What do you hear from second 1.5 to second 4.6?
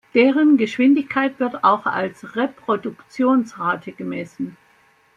auch als Reproduktionsrate gemessen.